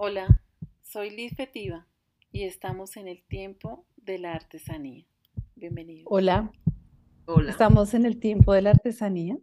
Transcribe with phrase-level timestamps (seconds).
[0.00, 0.40] Hola,
[0.80, 1.84] soy Liz Fetiva
[2.30, 5.04] y estamos en el tiempo de la artesanía.
[5.56, 6.04] Bienvenidos.
[6.08, 6.52] Hola,
[7.26, 7.50] Hola.
[7.50, 9.36] estamos en el tiempo de la artesanía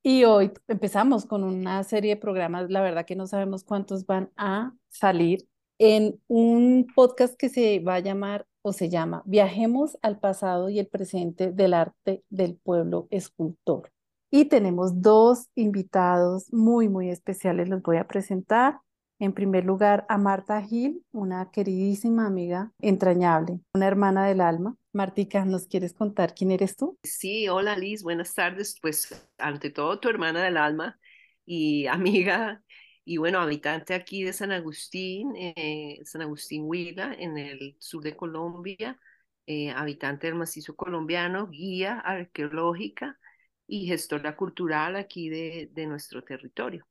[0.00, 4.30] y hoy empezamos con una serie de programas, la verdad que no sabemos cuántos van
[4.36, 10.20] a salir, en un podcast que se va a llamar o se llama Viajemos al
[10.20, 13.90] pasado y el presente del arte del pueblo escultor.
[14.30, 18.78] Y tenemos dos invitados muy, muy especiales, los voy a presentar.
[19.22, 24.76] En primer lugar, a Marta Gil, una queridísima amiga entrañable, una hermana del alma.
[24.92, 26.98] Martica, ¿nos quieres contar quién eres tú?
[27.04, 28.76] Sí, hola Liz, buenas tardes.
[28.82, 30.98] Pues ante todo tu hermana del alma
[31.46, 32.64] y amiga
[33.04, 38.16] y bueno, habitante aquí de San Agustín, eh, San Agustín Huila, en el sur de
[38.16, 38.98] Colombia,
[39.46, 43.20] eh, habitante del macizo colombiano, guía arqueológica
[43.68, 46.84] y gestora cultural aquí de, de nuestro territorio.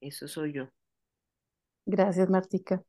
[0.00, 0.68] Eso soy yo.
[1.88, 2.84] Gracias, Martica.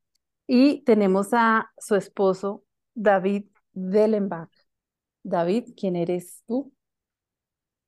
[0.45, 4.51] Y tenemos a su esposo, David Dellenbach.
[5.23, 6.73] David, ¿quién eres tú?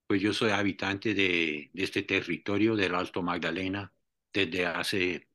[0.07, 3.91] Pues yo soy habitante de, este territorio del Alto Magdalena
[4.31, 5.27] desde hace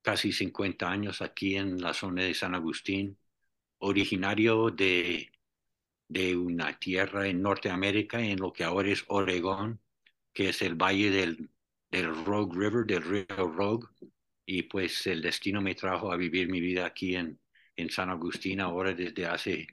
[0.00, 3.18] casi 50 años aquí en la zona de San Agustín,
[3.76, 5.30] originario de,
[6.34, 9.82] una tierra en Norteamérica, en lo que ahora es Oregón,
[10.32, 11.10] que es el valle
[11.90, 13.86] del Rogue River, del río Rogue,
[14.52, 17.38] y pues el destino me trajo a vivir mi vida aquí en,
[17.76, 19.64] en San Agustín ahora desde hace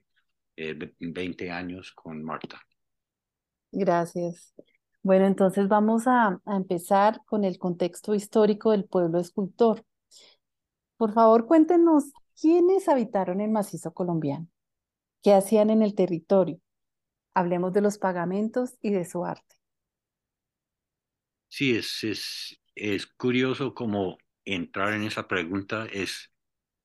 [0.56, 2.62] eh, 20 años con Marta.
[3.72, 4.54] Gracias.
[5.04, 9.86] Bueno, entonces vamos a, a empezar con el contexto histórico del pueblo escultor.
[10.98, 12.06] Por favor, cuéntenos
[12.40, 14.48] quiénes habitaron el macizo colombiano,
[15.24, 16.60] qué hacían en el territorio.
[17.36, 19.56] Hablemos de los pagamentos y de su arte.
[21.50, 26.32] Sí, es, es, es curioso como entrar en esa pregunta es,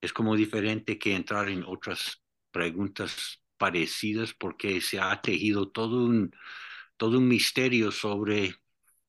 [0.01, 6.35] es como diferente que entrar en otras preguntas parecidas porque se ha tejido todo un,
[6.97, 8.55] todo un misterio sobre,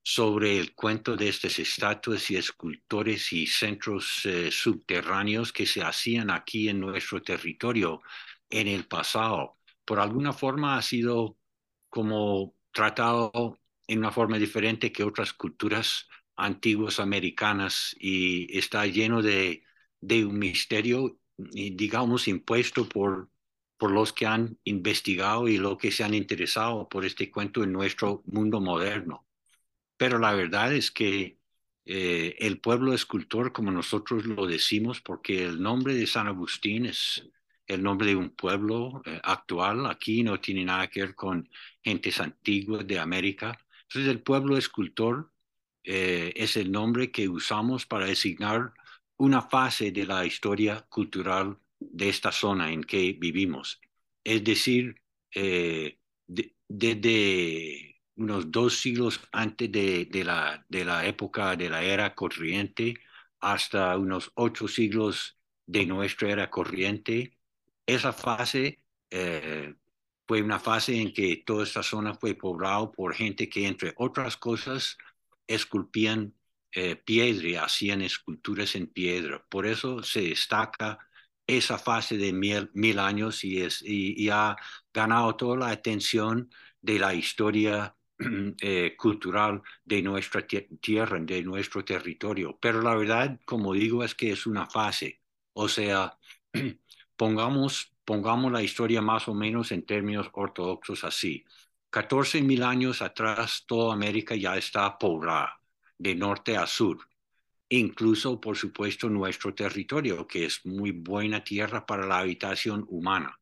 [0.02, 6.30] sobre el cuento de estas estatuas y escultores y centros eh, subterráneos que se hacían
[6.30, 8.02] aquí en nuestro territorio
[8.48, 9.58] en el pasado.
[9.84, 11.38] Por alguna forma ha sido
[11.88, 19.64] como tratado en una forma diferente que otras culturas antiguas americanas y está lleno de,
[20.00, 23.30] de un misterio, digamos, impuesto por,
[23.76, 27.72] por los que han investigado y los que se han interesado por este cuento en
[27.72, 29.26] nuestro mundo moderno.
[29.96, 31.38] Pero la verdad es que
[31.84, 37.28] eh, el pueblo escultor, como nosotros lo decimos, porque el nombre de San Agustín es
[37.66, 41.48] el nombre de un pueblo eh, actual, aquí no tiene nada que ver con
[41.82, 43.58] gentes antiguas de América.
[43.82, 45.32] Entonces el pueblo escultor
[45.84, 48.72] eh, es el nombre que usamos para designar
[49.16, 53.80] una fase de la historia cultural de esta zona en que vivimos.
[54.24, 55.02] Es decir,
[55.34, 61.82] eh, de, desde unos dos siglos antes de, de, la, de la época de la
[61.84, 62.94] era corriente
[63.40, 67.36] hasta unos ocho siglos de nuestra era corriente,
[67.86, 69.74] esa fase eh,
[70.26, 74.36] fue una fase en que toda esta zona fue poblada por gente que, entre otras
[74.36, 74.96] cosas,
[75.46, 76.34] esculpían
[76.76, 79.44] eh, piedra hacían esculturas en piedra.
[79.48, 80.98] Por eso se destaca
[81.46, 84.56] esa fase de mil, años y, ha
[84.92, 86.50] ganado toda la atención
[86.80, 87.96] de la historia
[88.60, 92.58] eh, cultural de nuestra tierra, de nuestro territorio.
[92.60, 95.20] Pero la verdad, como digo, es que es una fase.
[95.52, 96.18] O sea,
[97.16, 101.44] pongamos, pongamos la historia más o menos en términos ortodoxos así.
[101.94, 105.60] 14 mil años atrás, toda América ya está poblada,
[105.96, 106.98] de norte a sur
[107.68, 113.38] incluso, por supuesto, nuestro territorio, que es muy buena tierra para la habitación humana.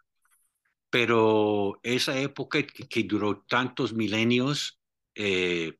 [0.90, 4.80] Pero esa época que, duró tantos milenios
[5.14, 5.78] eh,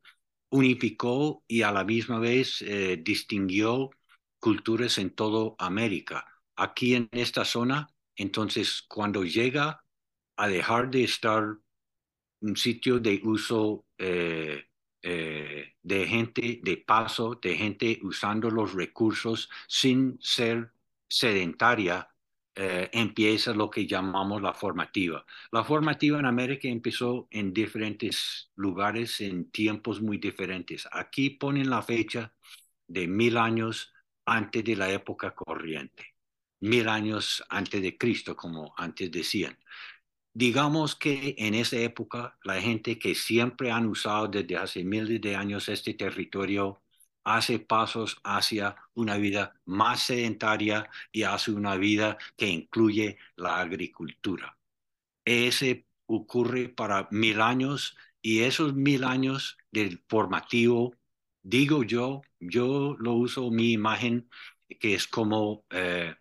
[0.50, 3.91] unificó y a la misma vez eh, distinguió
[4.39, 6.27] culturas en toda América.
[6.57, 9.84] Aquí en esta zona, entonces, cuando llega
[10.36, 11.59] a dejar de estar
[12.42, 14.65] un sitio de uso eh,
[15.03, 20.72] eh, de gente de paso, de gente usando los recursos sin ser
[21.09, 22.09] sedentaria,
[22.54, 25.24] eh, empieza lo que llamamos la formativa.
[25.50, 30.86] La formativa en América empezó en diferentes lugares, en tiempos muy diferentes.
[30.92, 32.34] Aquí ponen la fecha
[32.86, 33.92] de mil años
[34.27, 36.15] antes de la época corriente,
[36.60, 39.59] mil años antes de Cristo, como antes decían
[40.34, 45.37] digamos que en esa época la gente que siempre han usado desde hace miles de
[45.37, 46.83] años este territorio
[47.25, 54.59] hace pasos hacia una vida más sedentaria y hacia una vida que incluye la agricultura.
[55.25, 60.95] Ese ocurre para mil años y esos mil años del formativo,
[61.43, 64.29] digo yo, yo lo uso mi imagen
[64.81, 66.15] que es como eh,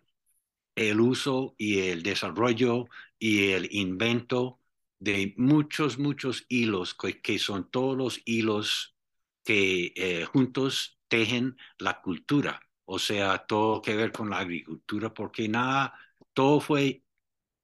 [0.76, 2.86] el uso y el desarrollo
[3.22, 4.58] y el invento
[4.98, 8.96] de muchos, muchos hilos, que, son todos los hilos
[9.44, 15.48] que eh, juntos tejen la cultura, o sea, todo que ver con la agricultura, porque
[15.48, 15.94] nada,
[16.32, 17.04] todo fue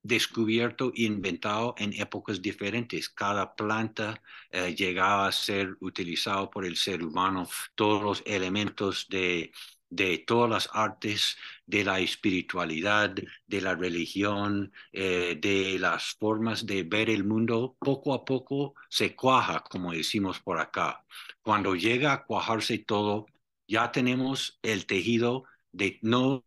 [0.01, 3.09] descubierto e inventado en épocas diferentes.
[3.09, 4.23] Cada planta
[4.53, 9.51] eh, llegaba a ser utilizado por el ser humano, todos los elementos de
[9.91, 11.37] de todas las artes,
[11.67, 13.15] de la espiritualidad,
[13.47, 19.15] de la religión, eh, de las formas de ver el mundo, poco a poco se
[19.17, 21.05] cuaja, como decimos por acá.
[21.43, 23.27] Cuando llega a cuajarse todo,
[23.67, 26.45] ya tenemos el tejido de no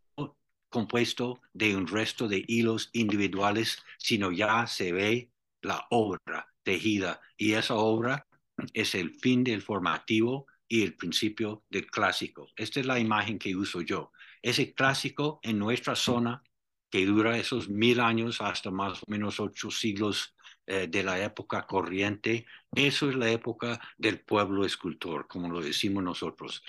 [0.68, 5.30] compuesto de un resto de hilos individuales, sino ya se ve
[5.60, 8.26] la obra tejida y esa obra
[8.72, 12.48] es el fin del formativo y el principio del clásico.
[12.56, 14.10] Esta es la imagen que uso yo.
[14.40, 16.42] Ese clásico en nuestra zona
[16.88, 20.34] que dura esos mil años hasta más o menos ocho siglos
[20.66, 26.04] eh, de la época corriente, eso es la época del pueblo escultor, como lo decimos
[26.04, 26.62] nosotros.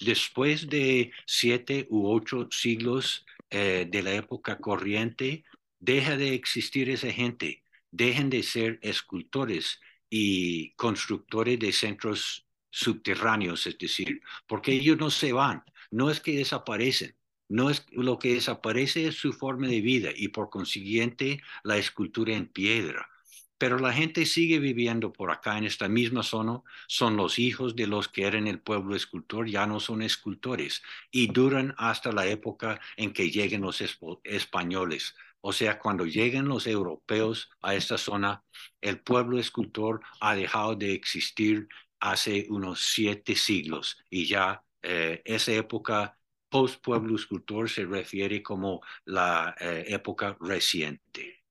[0.00, 5.44] Después de siete u ocho siglos eh, de la época corriente,
[5.78, 9.78] deja de existir esa gente, dejen de ser escultores
[10.08, 12.45] y constructores de centros
[12.76, 17.16] subterráneos, es decir, porque ellos no se van, no es que desaparecen,
[17.48, 22.34] no es lo que desaparece es su forma de vida y por consiguiente la escultura
[22.34, 23.08] en piedra.
[23.56, 27.86] Pero la gente sigue viviendo por acá en esta misma zona, son los hijos de
[27.86, 32.78] los que eran el pueblo escultor, ya no son escultores y duran hasta la época
[32.98, 33.82] en que lleguen los
[34.24, 35.14] españoles.
[35.40, 38.42] O sea, cuando lleguen los europeos a esta zona,
[38.82, 41.68] el pueblo escultor ha dejado de existir
[42.10, 46.16] hace unos siete siglos y ya eh, esa época
[46.48, 51.42] post-pueblo escultor se refiere como la eh, época reciente.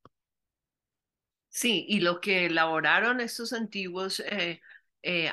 [1.49, 4.61] Sí, y lo que elaboraron estos antiguos eh,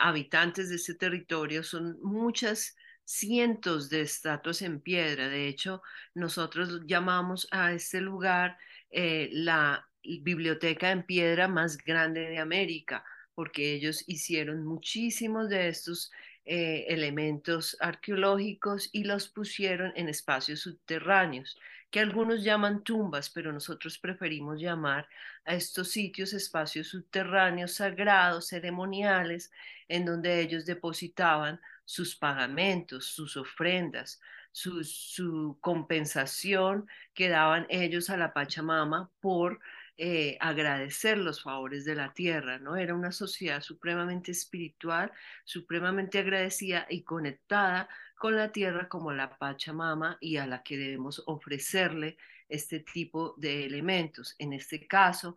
[0.00, 5.28] habitantes de este territorio son muchas cientos de estatuas en piedra.
[5.28, 5.82] De hecho,
[6.14, 8.58] nosotros llamamos a este lugar
[8.90, 13.04] la biblioteca en piedra más grande de América
[13.34, 16.10] porque ellos hicieron muchísimos de estos
[16.44, 21.58] eh, elementos arqueológicos y los pusieron en espacios subterráneos,
[21.90, 25.06] que algunos llaman tumbas, pero nosotros preferimos llamar
[25.44, 29.52] a estos sitios espacios subterráneos sagrados, ceremoniales,
[29.88, 34.20] en donde ellos depositaban sus pagamentos, sus ofrendas,
[34.50, 39.60] su, su compensación que daban ellos a la Pachamama por
[39.98, 42.76] eh, agradecer los favores de la tierra, ¿no?
[42.76, 45.12] Era una sociedad supremamente espiritual,
[45.44, 51.22] supremamente agradecida y conectada con la tierra como la Pachamama y a la que debemos
[51.26, 52.16] ofrecerle
[52.48, 54.34] este tipo de elementos.
[54.38, 55.36] En este caso,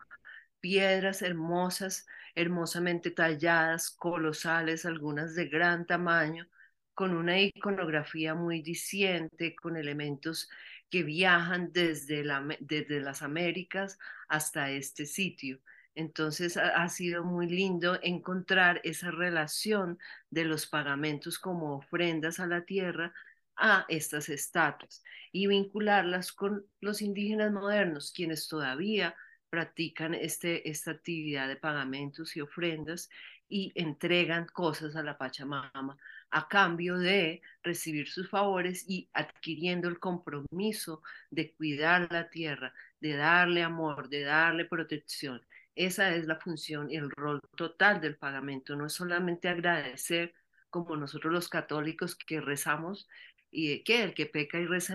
[0.59, 2.05] piedras hermosas,
[2.35, 6.47] hermosamente talladas, colosales, algunas de gran tamaño,
[6.93, 10.49] con una iconografía muy diciente, con elementos
[10.89, 12.23] que viajan desde,
[12.59, 15.59] desde las Américas hasta este sitio.
[15.95, 19.97] Entonces ha, sido muy lindo encontrar esa relación
[20.29, 23.13] de los pagamentos como ofrendas a la tierra
[23.55, 29.15] a estas estatuas y vincularlas con los indígenas modernos, quienes todavía
[29.49, 33.09] practican este, esta actividad de pagamentos y ofrendas
[33.47, 35.97] y entregan cosas a la Pachamama
[36.35, 41.01] a cambio de recibir sus favores y adquiriendo el compromiso
[41.31, 45.41] de cuidar la tierra, de darle amor, de darle protección.
[45.75, 48.75] Esa es la función y el rol total del pagamento.
[48.75, 50.33] No es solamente agradecer
[50.69, 53.07] como nosotros los católicos que rezamos
[53.49, 54.93] y que el que peca y reza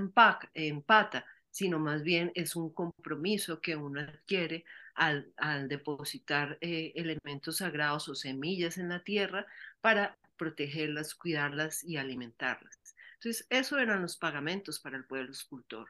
[0.52, 5.32] empata, sino más bien es un compromiso que uno adquiere al,
[5.68, 9.46] depositar eh, elementos sagrados o semillas en la tierra
[9.80, 12.80] para protegerlas, cuidarlas y alimentarlas.
[13.16, 15.86] Entonces, eso eran los pagamentos para el pueblo escultor.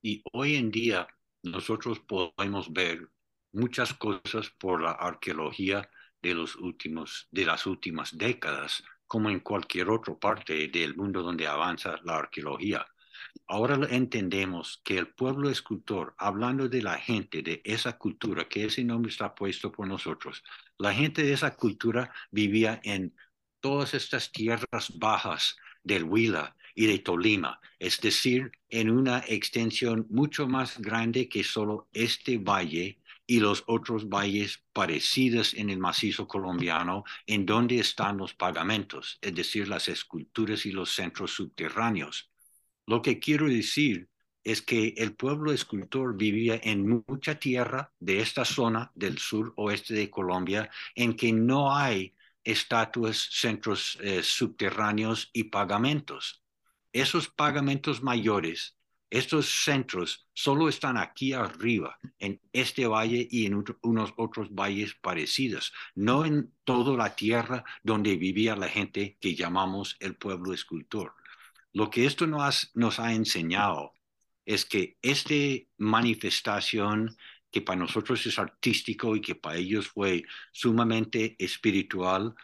[0.00, 1.06] Y hoy en día
[1.42, 3.06] nosotros podemos ver
[3.52, 5.90] muchas cosas por la arqueología
[6.22, 11.46] de, los últimos, de las últimas décadas, como en cualquier otra parte del mundo donde
[11.46, 12.86] avanza la arqueología.
[13.46, 18.82] Ahora entendemos que el pueblo escultor, hablando de la gente de esa cultura, que ese
[18.84, 20.42] nombre está puesto por nosotros,
[20.78, 23.14] la gente de esa cultura vivía en
[23.60, 30.46] todas estas tierras bajas del Huila y de Tolima, es decir, en una extensión mucho
[30.46, 37.04] más grande que solo este valle y los otros valles parecidos en el macizo colombiano,
[37.26, 42.30] en donde están los pagamentos, es decir, las esculturas y los centros subterráneos.
[42.86, 44.08] Lo que quiero decir
[44.42, 49.94] es que el pueblo escultor vivía en mucha tierra de esta zona del sur oeste
[49.94, 52.14] de Colombia en que no hay
[52.50, 56.42] estatuas, centros eh, subterráneos y pagamentos.
[56.92, 58.76] Esos pagamentos mayores,
[59.10, 65.72] estos centros, solo están aquí arriba, en este valle y en unos otros valles parecidos,
[65.94, 71.14] no en toda la tierra donde vivía la gente que llamamos el pueblo escultor.
[71.72, 73.92] Lo que esto nos, nos ha enseñado
[74.44, 75.34] es que esta
[75.78, 77.16] manifestación
[77.50, 82.34] que para nosotros es artístico y que para ellos fue sumamente espiritual,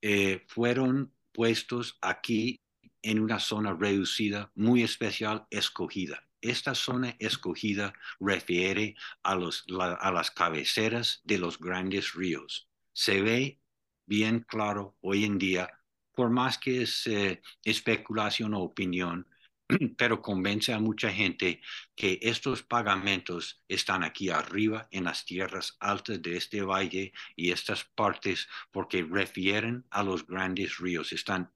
[0.00, 2.60] eh, fueron puestos aquí
[3.02, 6.26] en una zona reducida, muy especial, escogida.
[6.40, 12.68] Esta zona escogida refiere a, los, a las cabeceras de los grandes ríos.
[12.92, 13.60] Se ve
[14.06, 15.70] bien claro hoy en día,
[16.14, 19.26] por más que es eh, especulación o opinión,
[19.96, 21.60] pero convence a mucha gente
[21.94, 27.84] que estos pagamentos están aquí arriba en las tierras altas de este valle y estas
[27.84, 31.52] partes porque refieren a los grandes ríos, están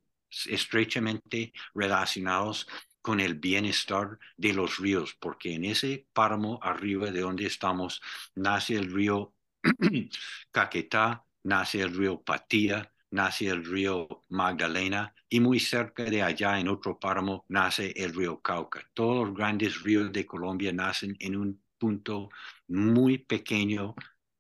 [0.47, 2.67] estrechamente relacionados
[3.01, 8.03] con el bienestar de los ríos, porque en ese páramo arriba de donde estamos
[8.35, 9.35] nace el río
[10.51, 16.69] Caquetá, nace el río Patía, nace el río Magdalena y muy cerca de allá en
[16.69, 18.81] otro páramo nace el río Cauca.
[18.95, 22.31] Todos los grandes ríos de Colombia nacen en un punto
[22.67, 23.95] muy pequeño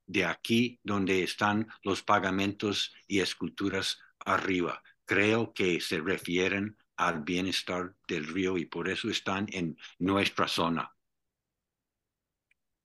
[0.06, 4.82] de aquí donde están los pagamentos y esculturas arriba.
[5.04, 10.92] Creo que se refieren al bienestar del río y por eso están en nuestra zona.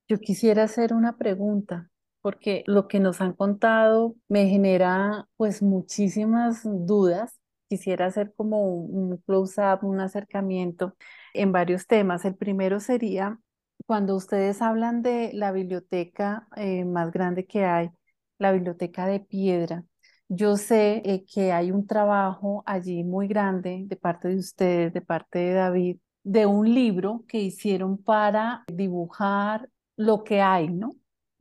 [0.07, 1.89] Yo quisiera hacer una pregunta
[2.23, 7.37] porque lo que nos han contado me genera pues muchísimas dudas.
[7.69, 10.95] Quisiera hacer como un, close-up, un acercamiento
[11.33, 12.25] en varios temas.
[12.25, 13.39] El primero sería
[13.85, 17.91] cuando ustedes hablan de la biblioteca eh, más grande que hay,
[18.39, 19.83] la biblioteca de piedra.
[20.29, 25.01] Yo sé eh, que hay un trabajo allí muy grande de parte de ustedes, de
[25.01, 30.95] parte de David, de un libro que hicieron para dibujar lo que hay, ¿no?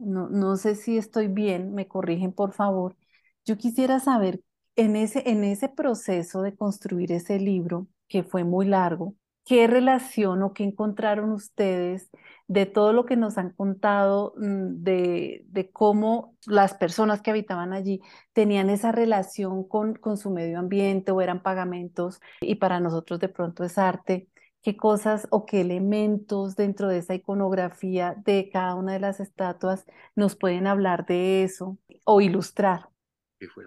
[0.05, 2.97] No, no sé si estoy bien, me corrigen por favor.
[3.45, 4.41] Yo quisiera saber,
[4.77, 10.43] en ese, en ese proceso de construir ese libro, que fue muy largo, ¿qué relación
[10.43, 12.11] o qué encontraron ustedes
[12.49, 17.73] de todo lo que nos han contado mm, de, de cómo las personas que habitaban
[17.73, 18.01] allí
[18.33, 23.29] tenían esa relación con, con su medio ambiente o eran pagamentos y para nosotros de
[23.29, 24.29] pronto es arte?
[24.63, 29.85] Qué cosas o qué elementos dentro de esa iconografía de cada una de las estatuas
[30.15, 32.89] nos pueden hablar de eso o ilustrar.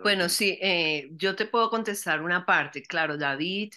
[0.04, 2.82] Bueno, sí, eh, yo te puedo contestar una parte.
[2.82, 3.74] Claro, David,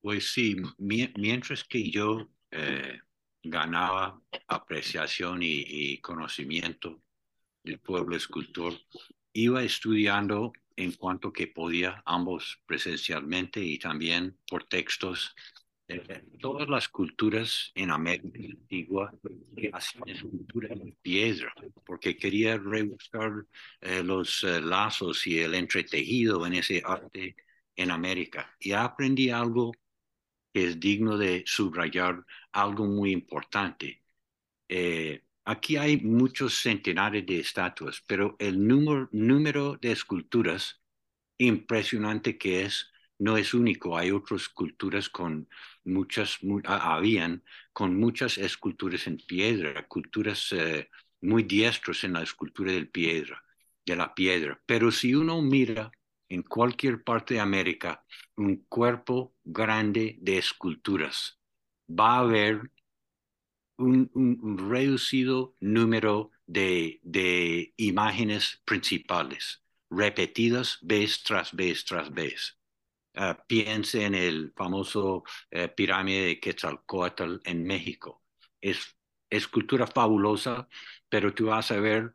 [0.00, 3.00] Pues sí, mientras que yo eh,
[3.44, 7.00] ganaba apreciación y, conocimiento
[7.62, 8.74] del pueblo escultor,
[9.32, 15.34] iba estudiando en cuanto que podía, ambos presencialmente y también por textos
[16.40, 19.12] todas las culturas en América Antigua
[19.72, 21.52] hacían escultura en piedra,
[21.84, 23.44] porque quería rebuscar
[23.80, 27.36] eh, los eh, lazos y el entretejido en ese arte
[27.76, 28.54] en América.
[28.58, 29.72] Y aprendí algo
[30.52, 32.24] que es digno de subrayar,
[32.54, 34.02] algo muy importante.
[34.68, 40.80] Eh, aquí hay muchos centenares de estatuas, pero el número, número de esculturas
[41.38, 43.98] impresionante que es, no es único.
[43.98, 45.48] Hay otras culturas con
[45.84, 52.88] muchas, habían con muchas esculturas en piedra, culturas eh, muy diestros en la escultura del
[52.88, 53.42] piedra,
[53.84, 54.60] de la piedra.
[54.66, 55.90] Pero si uno mira
[56.28, 58.04] en cualquier parte de América
[58.36, 61.38] un cuerpo grande de esculturas,
[61.88, 62.70] va a haber
[63.78, 72.58] un, reducido número de, de imágenes principales, repetidas vez tras vez tras vez.
[73.16, 78.24] Ah, piense en el famoso eh, pirámide de Quetzalcoatl en México.
[78.60, 78.96] Es
[79.30, 80.68] escultura fabulosa,
[81.08, 82.14] pero tú vas a ver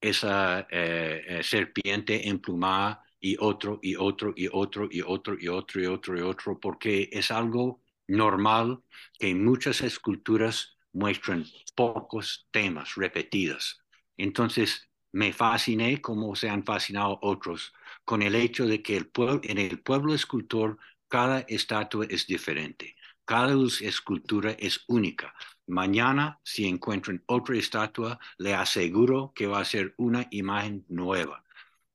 [0.00, 5.82] esa eh, eh, serpiente emplumada y otro y otro y otro y otro y otro
[5.82, 8.82] y otro y otro, porque es algo normal
[9.18, 11.44] que muchas esculturas muestran
[11.76, 13.84] pocos temas repetidos.
[14.16, 17.72] Entonces, me fasciné como se han fascinado otros
[18.04, 19.10] con el hecho de que el
[19.42, 25.34] en el pueblo escultor cada estatua es diferente, cada escultura es única.
[25.66, 31.44] Mañana, si encuentran otra estatua, le aseguro que va a ser una imagen nueva.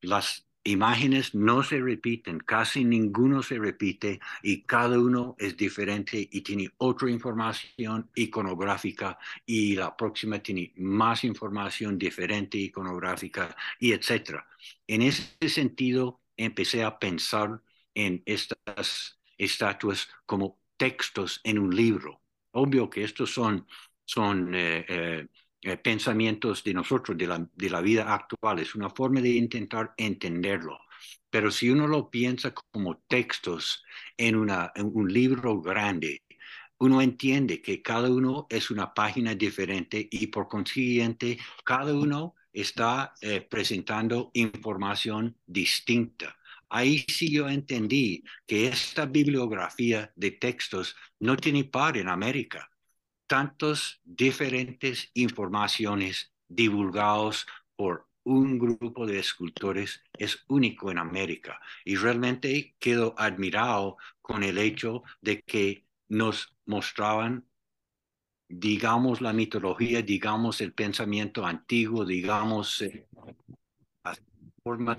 [0.02, 6.42] Las imágenes no se repiten, casi ninguno se repite y cada uno es diferente y
[6.42, 14.48] tiene otra información iconográfica y la próxima tiene más información diferente iconográfica y etcétera.
[14.88, 17.62] En ese sentido, empecé a pensar
[17.94, 22.22] en estas estatuas como textos en un libro.
[22.52, 23.68] Obvio que estos son,
[24.06, 25.28] son eh, eh,
[25.64, 29.94] eh, pensamientos de nosotros, de la, de la vida actual, es una forma de intentar
[29.98, 30.80] entenderlo.
[31.30, 33.84] Pero si uno lo piensa como textos
[34.18, 36.24] en, una, un libro grande,
[36.80, 43.14] uno entiende que cada uno es una página diferente y por consiguiente cada uno está
[43.22, 46.36] eh, presentando información distinta.
[46.70, 52.70] Ahí sí yo entendí que esta bibliografía de textos no tiene par en América
[53.28, 61.60] tantos diferentes informaciones divulgados por un grupo de escultores es único en América.
[61.84, 67.46] Y realmente quedo admirado con el hecho de que nos mostraban
[68.60, 73.08] digamos la mitología, digamos el pensamiento antiguo, digamos eh,
[74.04, 74.22] las
[74.64, 74.98] formas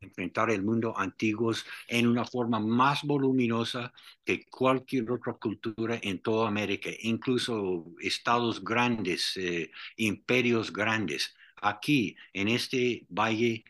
[0.00, 3.92] enfrentar el mundo antiguos en una forma más voluminosa
[4.24, 11.34] que cualquier otra cultura en toda América, incluso estados grandes, eh, imperios grandes.
[11.62, 13.64] Aquí, en este valle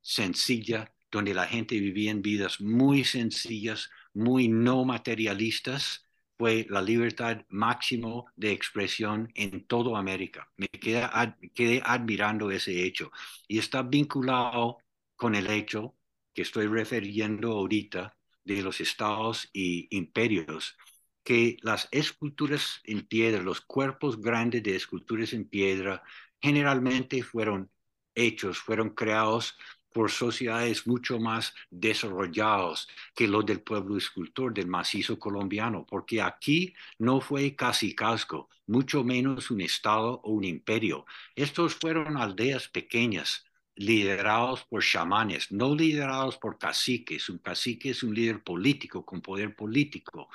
[0.00, 6.04] sencilla, donde la gente vivía en vidas muy sencillas, muy no materialistas,
[6.36, 10.50] fue la libertad máximo de expresión en toda América.
[10.56, 13.12] Me quedé admirando ese hecho
[13.46, 14.78] y está vinculado
[15.16, 15.94] con el hecho
[16.32, 20.76] que estoy refiriendo ahorita de los estados y imperios,
[21.22, 26.02] que las esculturas en piedra, los cuerpos grandes de esculturas en piedra,
[26.40, 27.70] generalmente fueron
[28.14, 29.56] hechos, fueron creados
[29.94, 36.74] por sociedades mucho más desarrolladas que los del pueblo escultor del macizo colombiano, porque aquí
[36.98, 41.06] no fue casi casco, mucho menos un estado o un imperio.
[41.36, 43.44] Estos fueron aldeas pequeñas,
[43.76, 47.28] liderados por chamanes, no liderados por caciques.
[47.28, 50.28] Un cacique es un líder político con poder político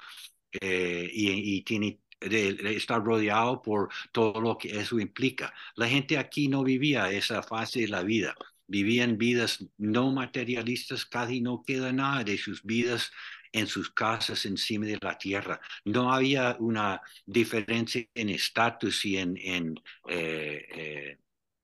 [0.62, 5.54] eh, y, tiene está rodeado por todo lo que eso implica.
[5.75, 8.36] La gente aquí no vivía esa fase de la vida,
[8.67, 13.12] vivían vidas no materialistas, casi no queda nada de sus vidas
[13.52, 15.60] en sus casas encima de la tierra.
[15.86, 21.17] No había una diferencia en estatus y en, en eh, eh,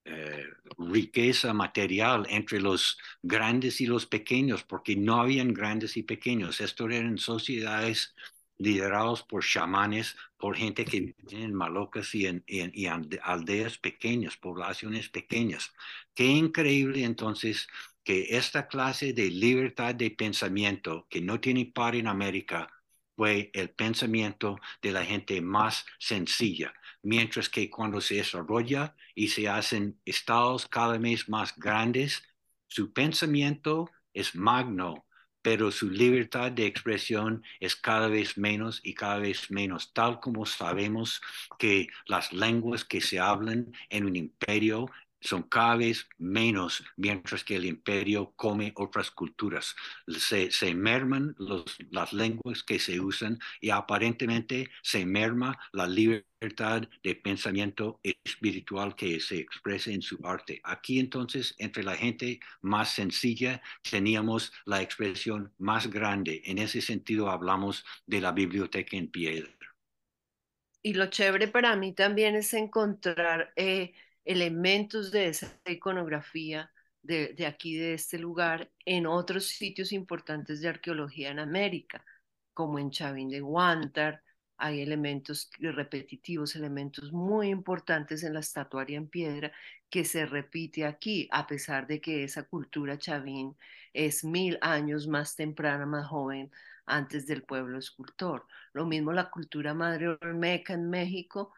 [0.05, 0.45] eh,
[0.77, 6.61] riqueza material entre los grandes y los pequeños, porque no habían grandes y pequeños.
[6.61, 8.13] Esto eran sociedades
[8.57, 15.09] liderados por chamanes, por gente que vive en malocas y en, y aldeas pequeñas, poblaciones
[15.09, 15.73] pequeñas.
[16.13, 17.67] Qué increíble entonces
[18.03, 22.71] que esta clase de libertad de pensamiento que no tiene par en América
[23.15, 29.47] fue el pensamiento de la gente más sencilla, mientras que cuando se desarrolla y se
[29.47, 32.23] hacen estados cada vez más grandes,
[32.67, 35.05] su pensamiento es magno,
[35.41, 40.45] pero su libertad de expresión es cada vez menos y cada vez menos, tal como
[40.47, 41.21] sabemos
[41.59, 44.89] que las lenguas que se hablan en un imperio
[45.25, 49.75] son cada vez menos, mientras que el imperio come otras culturas.
[50.07, 51.35] Se, se merman
[51.91, 59.19] las lenguas que se usan y aparentemente se merma la libertad de pensamiento espiritual que
[59.19, 60.61] se expresa en su arte.
[60.63, 66.41] Aquí entonces, entre la gente más sencilla, teníamos la expresión más grande.
[66.45, 69.49] En ese sentido, hablamos de la biblioteca en piedra.
[70.83, 73.51] Y lo chévere para mí también es encontrar...
[73.55, 73.93] Eh,
[74.25, 76.71] elementos de esa iconografía
[77.03, 82.03] de, aquí, de este lugar, en otros sitios importantes de arqueología en América,
[82.53, 84.23] como en Chavín de Guantar,
[84.57, 89.51] hay elementos repetitivos, elementos muy importantes en la estatuaria en piedra
[89.89, 93.55] que se repite aquí, a pesar de que esa cultura chavín
[93.93, 96.51] es mil años más temprana, más joven,
[96.85, 98.45] antes del pueblo escultor.
[98.73, 101.53] Lo mismo la cultura madre olmeca en México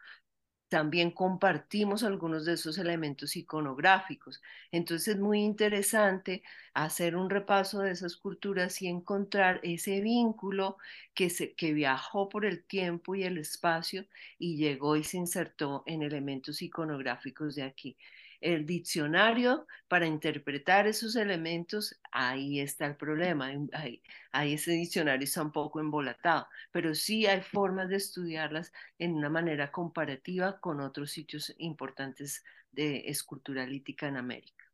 [0.68, 4.42] también compartimos algunos de esos elementos iconográficos.
[4.72, 6.42] Entonces es muy interesante
[6.74, 10.76] hacer un repaso de esas culturas y encontrar ese vínculo
[11.14, 14.06] que, se, que viajó por el tiempo y el espacio
[14.38, 17.96] y llegó y se insertó en elementos iconográficos de aquí
[18.40, 25.42] el diccionario para interpretar esos elementos, ahí está el problema, ahí, ahí ese diccionario está
[25.42, 31.10] un poco embolatado, pero sí hay formas de estudiarlas en una manera comparativa con otros
[31.10, 34.64] sitios importantes de escultura lítica en América.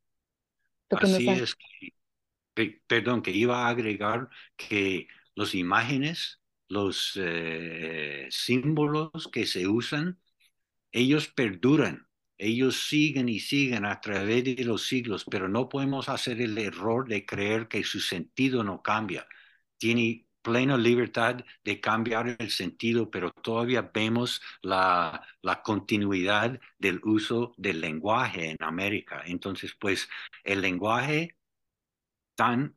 [0.90, 1.56] Así es,
[2.86, 10.20] perdón, que iba a agregar que las imágenes, los eh, símbolos que se usan,
[10.92, 12.06] ellos perduran
[12.38, 17.08] ellos siguen y siguen a través de los siglos, pero no podemos hacer el error
[17.08, 19.26] de creer que su sentido no cambia.
[19.78, 25.26] Tiene plena libertad de cambiar el sentido, pero todavía vemos la,
[25.64, 29.22] continuidad del uso del lenguaje en América.
[29.26, 30.08] Entonces, pues
[30.44, 31.36] el lenguaje
[32.36, 32.76] tan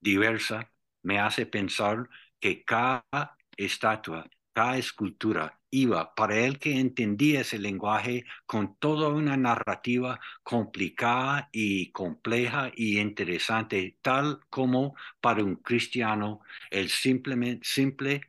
[0.00, 2.08] diversa me hace pensar
[2.40, 9.36] que cada estatua, cada escultura iba para él que entendía ese lenguaje con toda una
[9.36, 18.20] narrativa complicada y compleja y interesante, tal como para un cristiano el simple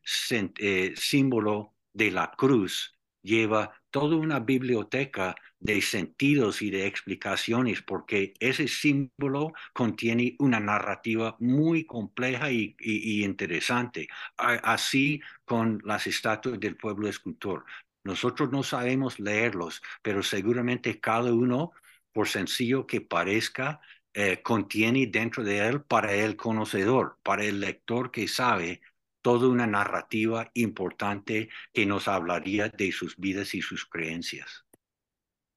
[0.60, 8.34] eh, símbolo de la cruz lleva toda una biblioteca de sentidos y de explicaciones, porque
[8.42, 12.76] ese símbolo contiene una narrativa muy compleja y,
[13.24, 14.10] interesante.
[14.36, 17.64] Así con las estatuas del pueblo escultor.
[18.04, 21.72] Nosotros no sabemos leerlos, pero seguramente cada uno,
[22.12, 23.80] por sencillo que parezca,
[24.14, 28.82] eh, contiene dentro de él para el conocedor, para el lector que sabe
[29.26, 34.68] toda una narrativa importante que nos hablaría de sus vidas y sus creencias.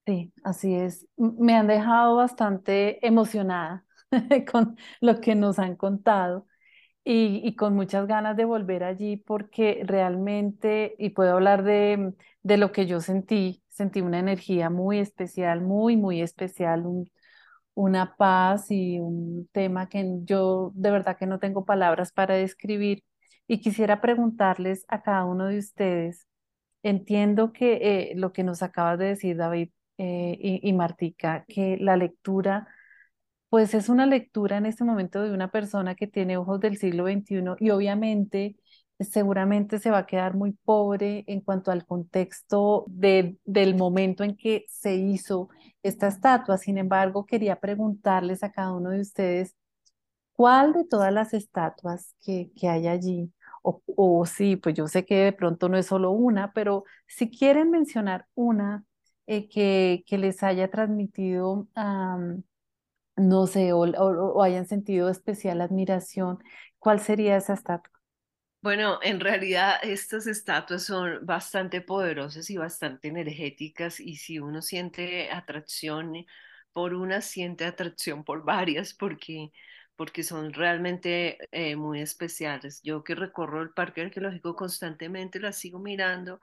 [0.06, 1.06] Sí, así es.
[1.18, 3.84] Me han dejado bastante emocionada
[4.50, 6.46] con lo que nos han contado
[7.04, 12.56] y, y, con muchas ganas de volver allí porque realmente, y puedo hablar de, de
[12.56, 16.84] lo que yo sentí, sentí una energía muy especial, muy, muy especial,
[17.74, 23.04] una paz y un tema que yo de verdad que no tengo palabras para describir.
[23.48, 26.28] Y quisiera preguntarles a cada uno de ustedes,
[26.82, 31.96] entiendo que eh, lo que nos acabas de decir, David, eh, y, Martica, que la
[31.96, 32.68] lectura,
[33.48, 37.06] pues es una lectura en este momento de una persona que tiene ojos del siglo
[37.06, 38.56] XXI y obviamente
[39.00, 44.36] seguramente se va a quedar muy pobre en cuanto al contexto de, del momento en
[44.36, 45.48] que se hizo
[45.82, 46.58] esta estatua.
[46.58, 49.56] Sin embargo, quería preguntarles a cada uno de ustedes,
[50.32, 53.32] ¿cuál de todas las estatuas que, que hay allí,
[53.68, 53.82] o,
[54.20, 57.70] o sí, pues yo sé que de pronto no es solo una, pero si quieren
[57.70, 58.84] mencionar una
[59.26, 61.68] eh, que, que, les haya transmitido,
[63.16, 66.38] no sé, o, hayan sentido especial admiración,
[66.78, 67.92] ¿cuál sería esa estatua?
[68.62, 75.30] Bueno, en realidad estas estatuas son bastante poderosas y bastante energéticas y si uno siente
[75.30, 76.24] atracción
[76.72, 79.52] por una, siente atracción por varias porque
[79.98, 82.82] porque son realmente eh, muy especiales.
[82.84, 86.40] Yo que recorro el parque arqueológico constantemente, las sigo mirando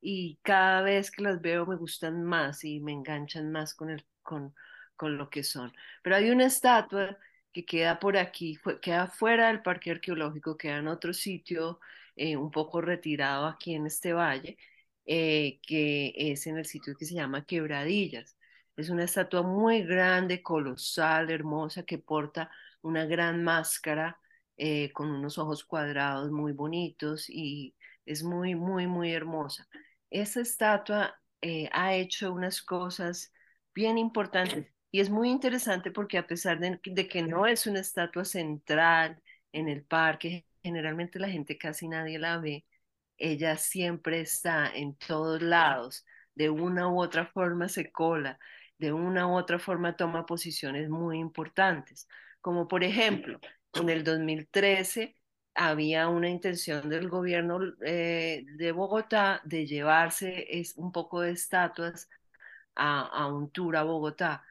[0.00, 4.04] y cada vez que las veo me gustan más y me enganchan más con, el,
[4.22, 4.54] con,
[4.96, 5.72] con lo que son.
[6.02, 7.18] Pero hay una estatua
[7.52, 11.80] que queda por aquí, queda fuera del parque arqueológico, queda en otro sitio
[12.16, 14.58] eh, un poco retirado aquí en este valle,
[15.06, 18.36] eh, que es en el sitio que se llama Quebradillas.
[18.76, 22.50] Es una estatua muy grande, colosal, hermosa, que porta
[22.84, 24.18] una gran máscara
[24.56, 27.74] eh, con unos ojos cuadrados muy bonitos y
[28.06, 29.68] es muy, muy, muy hermosa.
[30.10, 31.20] Esa estatua
[31.72, 33.30] ha hecho unas cosas
[33.74, 38.24] bien importantes y es muy interesante porque a pesar de, que no es una estatua
[38.24, 39.20] central
[39.50, 42.64] en el parque, generalmente la gente casi nadie la ve,
[43.18, 48.38] ella siempre está en todos lados, de una u otra forma se cola,
[48.78, 52.06] de una u otra forma toma posiciones muy importantes,
[52.44, 53.40] como por ejemplo,
[53.74, 55.16] en el 2013
[55.54, 62.10] había una intención del gobierno eh, de Bogotá de llevarse es, un poco de estatuas
[62.76, 64.44] a, a un tour a Bogotá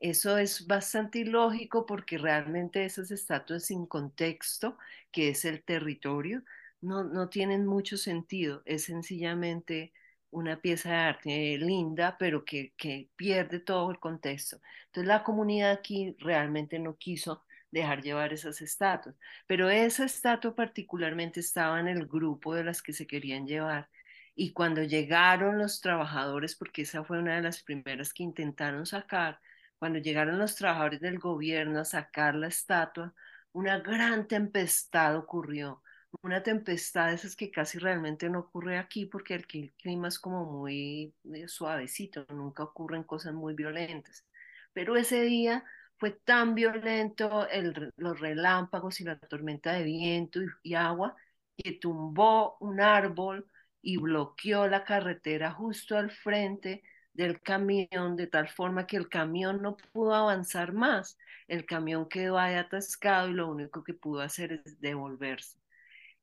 [0.00, 4.78] eso es bastante ilógico porque realmente esas estatuas sin contexto,
[5.10, 6.42] que es el territorio,
[6.80, 8.62] no, no tienen mucho sentido.
[8.64, 9.92] Es sencillamente
[10.30, 14.60] una pieza de arte linda, pero que, que pierde todo el contexto.
[14.86, 19.14] Entonces la comunidad aquí realmente no quiso dejar llevar esas estatuas,
[19.46, 23.88] pero esa estatua particularmente estaba en el grupo de las que se querían llevar.
[24.34, 29.40] Y cuando llegaron los trabajadores, porque esa fue una de las primeras que intentaron sacar,
[29.78, 33.14] cuando llegaron los trabajadores del gobierno a sacar la estatua,
[33.52, 35.82] una gran tempestad ocurrió.
[36.22, 41.14] Una tempestad esas que casi realmente no ocurre aquí porque el clima es como muy
[41.34, 44.24] eh, suavecito, nunca ocurren cosas muy violentas.
[44.72, 45.64] Pero ese día
[45.98, 51.16] fue tan violento el, los relámpagos y la tormenta de viento y agua
[51.56, 53.46] que tumbó un árbol
[53.82, 59.62] y bloqueó la carretera justo al frente del camión de tal forma que el camión
[59.62, 61.18] no pudo avanzar más.
[61.48, 65.58] El camión quedó ahí atascado y lo único que pudo hacer es devolverse.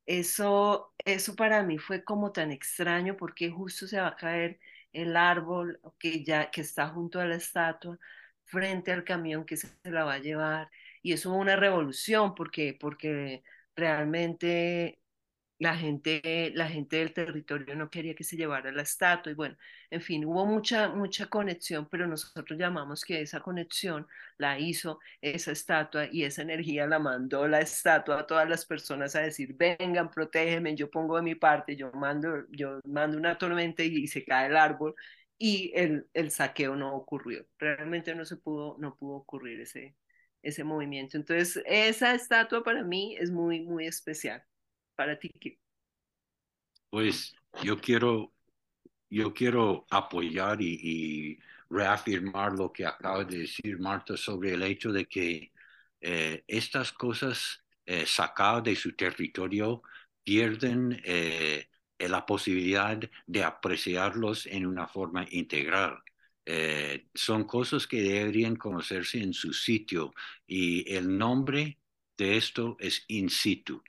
[0.06, 4.60] Eso, eso para mí fue como tan extraño porque justo se va a caer
[4.94, 7.98] el árbol que ya que está junto a la estatua
[8.46, 10.70] frente al camión que se la va a llevar.
[11.02, 13.44] Y eso fue una revolución porque porque
[13.76, 15.00] realmente
[15.58, 19.56] la gente, la gente del territorio no quería que se llevara la estatua y bueno,
[19.89, 24.06] en fin, hubo mucha, mucha conexión, pero nosotros llamamos que esa conexión
[24.38, 29.15] la hizo esa estatua y esa energía la mandó la estatua a todas las personas
[29.15, 33.84] a decir, vengan, protégeme, yo pongo de mi parte, yo mando, yo mando una tormenta
[33.84, 34.96] y, se cae el árbol
[35.38, 37.46] y el, el saqueo no ocurrió.
[37.60, 39.96] Realmente no se pudo, no pudo ocurrir ese,
[40.41, 41.18] ese movimiento.
[41.18, 44.44] Entonces, esa estatua para mí es muy, muy especial
[44.96, 45.30] para ti?
[46.90, 48.34] Pues yo quiero,
[49.10, 55.08] yo quiero apoyar y, reafirmar lo que acaba de decir Marta sobre el hecho de
[55.08, 55.52] que
[56.00, 59.82] eh, estas cosas eh, sacadas de su territorio
[60.24, 65.98] pierden eh, la posibilidad de apreciarlos en una forma integral.
[67.16, 70.14] son cosas que deberían conocerse en su sitio
[70.46, 71.80] y el nombre
[72.18, 73.82] de esto es in situ.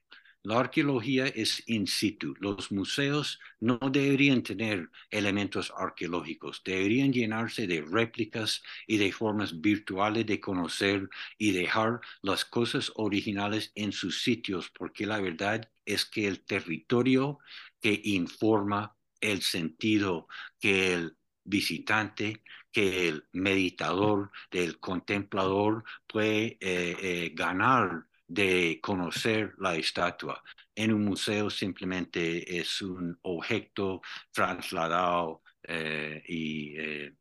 [0.47, 2.37] La arqueología es in situ.
[2.39, 10.25] Los museos no deberían tener elementos arqueológicos, deberían llenarse de réplicas y de formas virtuales
[10.25, 16.29] de conocer y dejar las cosas originales en sus sitios, porque la verdad es que
[16.29, 17.41] el territorio
[17.81, 20.29] que informa el sentido
[20.61, 29.77] que el visitante, que el meditador, del contemplador puede eh, eh, ganar de conocer la
[29.77, 30.43] estatua.
[30.75, 37.15] En un museo simplemente es un objeto trasladado eh, y eh,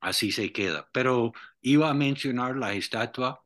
[0.00, 0.88] así se queda.
[0.92, 3.44] Pero iba a mencionar la estatua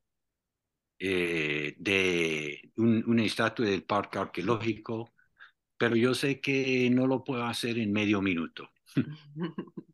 [0.98, 5.12] eh, de una estatua del parque arqueológico,
[5.78, 8.70] pero yo sé que no lo puedo hacer en medio minuto.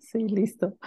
[0.00, 0.78] Sí, listo.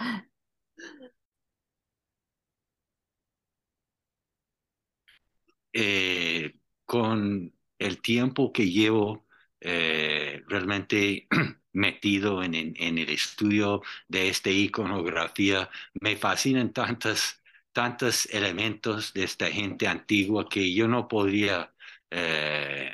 [5.72, 9.26] Eh, con el tiempo que llevo
[9.60, 11.28] eh, realmente
[11.72, 17.40] metido en, el estudio de esta iconografía, me fascinan tantos,
[17.72, 21.72] tantos elementos de esta gente antigua que yo no podría
[22.10, 22.90] eh,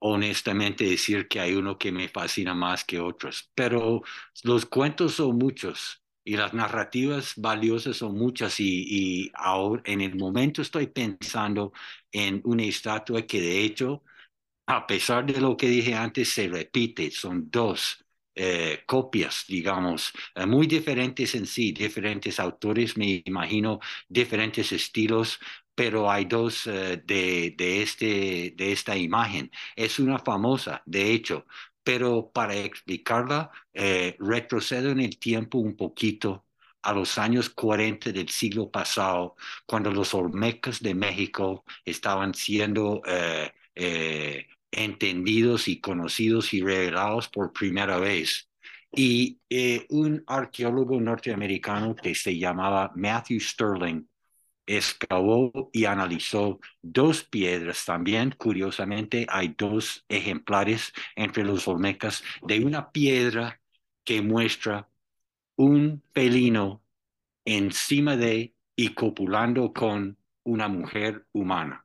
[0.00, 4.02] honestamente decir que hay uno que me fascina más que otros, pero
[4.44, 10.16] los cuentos son muchos y las narrativas valiosas son muchas y, y ahora en el
[10.16, 11.72] momento estoy pensando
[12.12, 14.02] en una estatua que de hecho,
[14.66, 17.98] a pesar de lo que dije antes, se repite, son dos.
[18.36, 25.38] Eh, copias, digamos, eh, muy diferentes en sí, diferentes autores, me imagino, diferentes estilos,
[25.74, 29.50] pero hay dos eh, de, de, este, de esta imagen.
[29.76, 31.46] Es una famosa, de hecho,
[31.84, 36.46] pero para explicarla, eh, retrocedo en el tiempo un poquito
[36.82, 43.52] a los años 40 del siglo pasado, cuando los Olmecas de México estaban siendo eh,
[43.74, 48.50] eh, entendidos y conocidos y revelados por primera vez.
[48.96, 49.40] Y
[49.88, 54.06] un arqueólogo norteamericano que se llamaba Matthew Sterling
[54.66, 57.84] excavó y analizó dos piedras.
[57.84, 63.60] También, curiosamente, hay dos ejemplares entre los olmecas de una piedra
[64.04, 64.88] que muestra
[65.56, 66.82] un pelino
[67.44, 71.83] encima de y copulando con una mujer humana.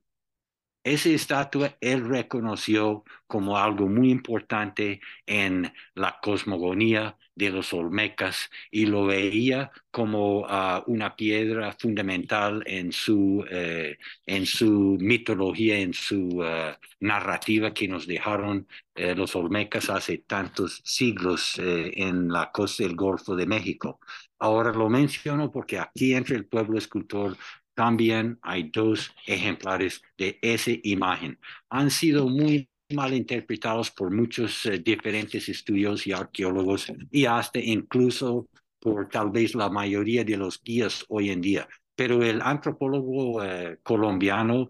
[0.90, 8.88] Esa estatua él reconoció como algo muy importante en la cosmogonía de los olmecas y
[8.88, 16.40] lo veía como uh, una piedra fundamental en su, eh, en su mitología, en su
[16.40, 18.68] uh, narrativa que nos dejaron
[19.00, 24.02] eh, los olmecas hace tantos siglos eh, en la costa del Golfo de México.
[24.40, 27.38] Ahora lo menciono porque aquí entre el pueblo escultor
[27.80, 31.40] también hay dos ejemplares de esa imagen.
[31.70, 38.50] Han sido muy mal interpretados por muchos eh, diferentes estudios y arqueólogos y hasta incluso
[38.82, 41.70] por tal vez la mayoría de los guías hoy en día.
[41.96, 44.68] Pero el antropólogo eh, colombiano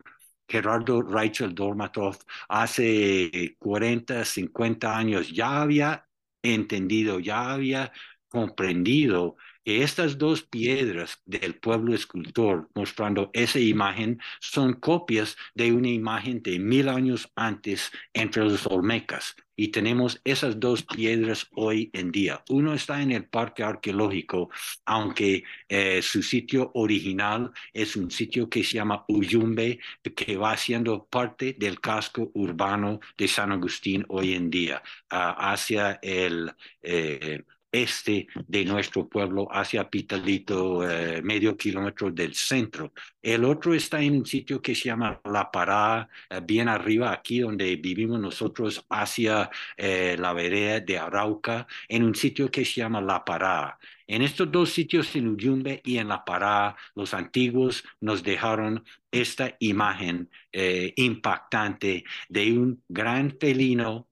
[0.47, 2.15] Gerardo Rachel Dormatov
[2.47, 6.05] hace 40, 50 años ya había
[6.43, 7.91] entendido, ya había
[8.27, 9.35] comprendido
[9.77, 16.59] estas dos piedras del pueblo escultor mostrando esa imagen son copias de una imagen de
[16.59, 19.35] mil años antes entre los Olmecas.
[19.55, 22.43] Y tenemos esas dos piedras hoy en día.
[22.49, 24.49] Uno está en el parque arqueológico,
[24.85, 29.79] aunque eh, su sitio original es un sitio que se llama Uyumbe,
[30.15, 35.99] que va siendo parte del casco urbano de San Agustín hoy en día, ah, hacia
[36.01, 36.53] el...
[36.81, 42.93] Eh, este de nuestro pueblo hacia Pitalito, eh, medio kilómetro del centro.
[43.21, 47.39] El otro está en un sitio que se llama La Pará, eh, bien arriba, aquí
[47.39, 53.01] donde vivimos nosotros, hacia eh, la vereda de Arauca, en un sitio que se llama
[53.01, 53.77] La Pará.
[54.07, 59.55] En estos dos sitios, en Uyumbe y en La Pará, los antiguos nos dejaron esta
[59.59, 64.07] imagen impactante de un gran felino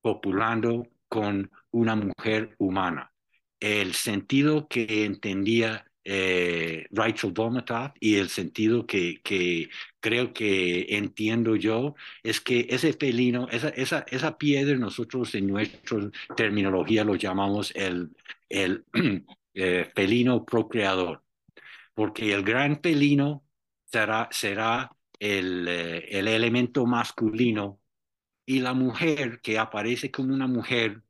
[0.00, 3.12] populando con una mujer humana.
[3.60, 11.56] El sentido que entendía eh, Rachel Domatov y el sentido que, que, creo que entiendo
[11.56, 17.72] yo es que ese felino, esa, esa, esa piedra, nosotros en nuestra terminología lo llamamos
[17.74, 18.10] el,
[18.48, 18.84] el
[19.54, 21.24] eh, felino procreador,
[21.94, 23.44] porque el gran felino
[23.86, 27.80] será, será el, eh, el elemento masculino
[28.46, 31.03] y la mujer que aparece como una mujer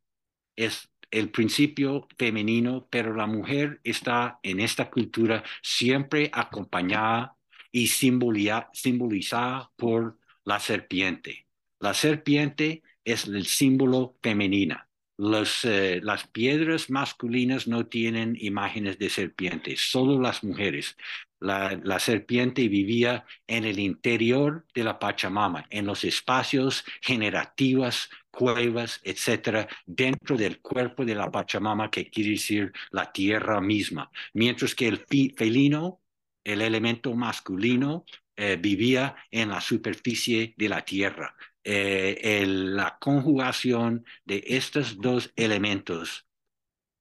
[0.57, 7.37] es el principio femenino, pero la mujer está en esta cultura siempre acompañada
[7.71, 11.47] y simbolizada por la serpiente.
[11.79, 14.89] La serpiente es el símbolo femenina.
[15.17, 20.97] Eh, las piedras masculinas no tienen imágenes de serpientes, solo las mujeres.
[21.39, 29.01] La, la, serpiente vivía en el interior de la Pachamama, en los espacios generativos, cuevas,
[29.05, 34.11] etcétera, dentro del cuerpo de la Pachamama, que quiere decir la tierra misma.
[34.33, 34.99] Mientras que el
[35.37, 36.01] felino,
[36.43, 38.05] el elemento masculino,
[38.37, 41.35] eh, vivía en la superficie de la tierra.
[41.63, 46.27] Eh, la conjugación de estos dos elementos,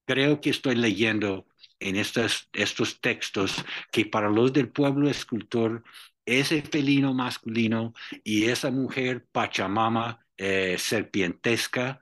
[0.06, 1.46] creo que estoy leyendo
[1.80, 5.82] en estos, estos textos que para los del pueblo escultor,
[6.24, 7.92] ese felino masculino
[8.22, 12.00] y esa mujer Pachamama eh, serpientesca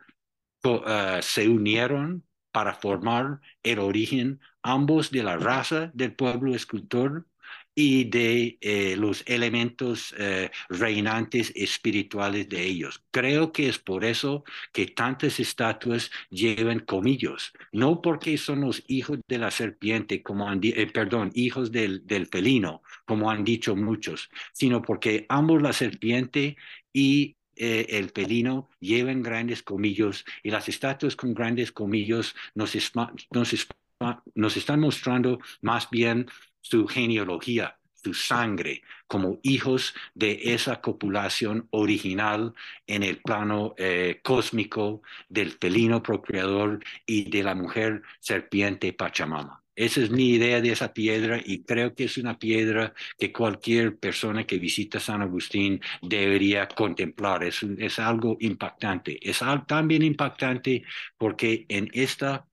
[0.64, 7.26] eh, se unieron para formar el origen ambos de la raza del pueblo escultor
[7.74, 13.02] y de eh, los elementos eh, reinantes espirituales de ellos.
[13.10, 19.20] Creo que es por eso que tantas estatuas llevan comillos, no porque son los hijos
[19.26, 24.28] de la serpiente, como han eh, perdón, hijos del, del felino, como han dicho muchos,
[24.52, 26.56] sino porque ambos la serpiente
[26.92, 32.74] y el felino llevan grandes comillos y las estatuas con grandes comillos nos,
[33.30, 33.52] nos
[34.34, 36.28] nos están mostrando más bien
[36.60, 42.54] su genealogía, su sangre, como hijos de esa copulación original
[42.86, 49.61] en el plano eh, cósmico del felino procreador y de la mujer serpiente Pachamama.
[49.74, 53.98] Esa es mi idea de esa piedra y creo que es una piedra que cualquier
[53.98, 57.44] persona que visita San Agustín debería contemplar.
[57.44, 59.18] Es, es algo impactante.
[59.28, 60.84] Es también impactante
[61.16, 62.46] porque en esta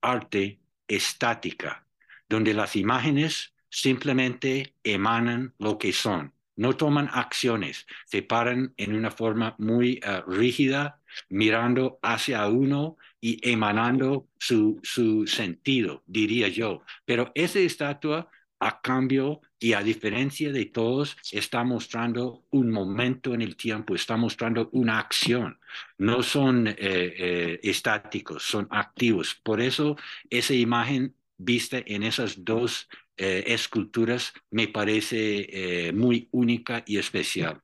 [0.00, 1.86] arte estática,
[2.28, 9.10] donde las imágenes simplemente emanan lo que son, no toman acciones, se paran en una
[9.10, 16.82] forma muy eh, rígida, mirando hacia uno y emanando su, su sentido, diría yo.
[17.04, 18.28] Pero esa estatua,
[18.58, 24.16] a cambio y a diferencia de todos, está mostrando un momento en el tiempo, está
[24.16, 25.58] mostrando una acción.
[25.98, 29.34] No son eh, eh, estáticos, son activos.
[29.34, 29.96] Por eso
[30.30, 37.62] esa imagen vista en esas dos eh, esculturas me parece muy única y especial.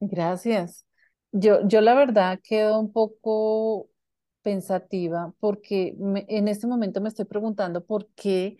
[0.00, 0.84] Gracias.
[1.32, 3.88] Yo, yo la verdad quedo un poco
[4.42, 5.94] pensativa porque
[6.28, 8.58] en este momento me estoy preguntando por qué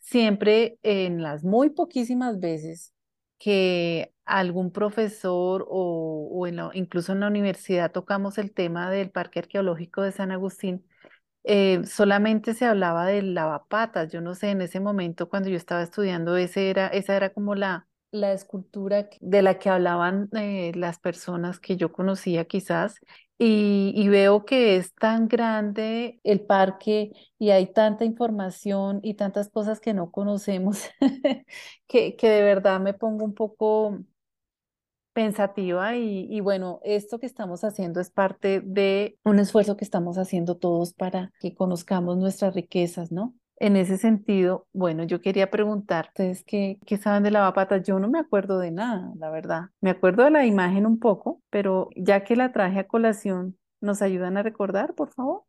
[0.00, 2.94] siempre en las muy poquísimas veces
[3.38, 10.02] que algún profesor o, o incluso en la universidad tocamos el tema del Parque Arqueológico
[10.02, 10.86] de San Agustín,
[11.44, 14.10] eh, solamente se hablaba del lavapatas.
[14.10, 17.54] Yo no sé, en ese momento cuando yo estaba estudiando, ese era, esa era como
[17.54, 23.00] la, la escultura de la que hablaban eh, las personas que yo conocía quizás.
[23.36, 29.80] Y, veo que es tan grande el parque y hay tanta información y tantas cosas
[29.80, 30.84] que no conocemos
[31.88, 33.98] que, que de verdad me pongo un poco
[35.14, 40.18] pensativa y, y, bueno, esto que estamos haciendo es parte de un esfuerzo que estamos
[40.18, 43.34] haciendo todos para que conozcamos nuestras riquezas, ¿no?
[43.56, 47.84] En ese sentido, bueno, yo quería preguntar, ¿ustedes qué, qué saben de lavapatas?
[47.84, 49.70] Yo no me acuerdo de nada, la verdad.
[49.80, 54.02] Me acuerdo de la imagen un poco, pero ya que la traje a colación, ¿nos
[54.02, 55.44] ayudan a recordar, por favor?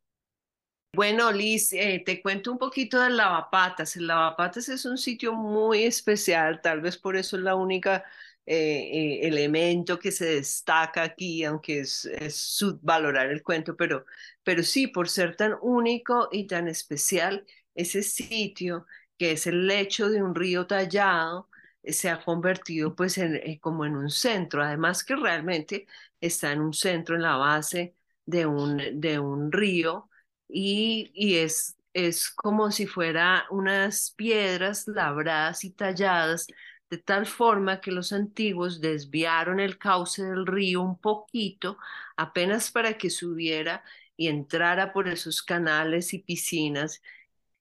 [0.93, 3.97] Bueno, Liz, eh, te cuento un poquito del lavapatas.
[3.97, 8.05] El lavapatas es un sitio muy especial, tal vez por eso es la única
[8.45, 14.05] eh, eh, elemento que se destaca aquí, aunque es, subvalorar el cuento, pero,
[14.43, 18.85] pero sí, por ser tan único y tan especial, ese sitio
[19.17, 21.49] que es el lecho de un río tallado,
[21.83, 23.19] eh, se ha convertido pues
[23.61, 25.87] como en un centro, además que realmente
[26.21, 30.09] está en un centro, en la base de un, de un río
[30.47, 36.47] y, y es, es como si fuera unas piedras labradas y talladas
[36.89, 41.77] de tal forma que los antiguos desviaron el cauce del río un poquito,
[42.15, 43.83] apenas para que subiera
[44.17, 47.01] y entrara por esos canales y piscinas,